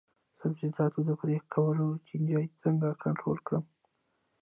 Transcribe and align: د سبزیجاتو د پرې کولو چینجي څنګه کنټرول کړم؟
د 0.33 0.33
سبزیجاتو 0.39 0.99
د 1.07 1.09
پرې 1.19 1.37
کولو 1.53 1.87
چینجي 2.07 2.43
څنګه 2.61 2.87
کنټرول 3.03 3.37
کړم؟ 3.47 3.63